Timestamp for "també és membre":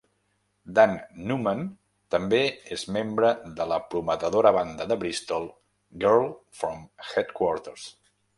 2.15-3.29